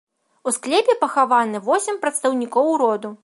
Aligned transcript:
У 0.51 0.53
склепе 0.55 0.95
пахаваны 1.03 1.63
восем 1.69 2.01
прадстаўнікоў 2.05 2.75
роду. 2.85 3.17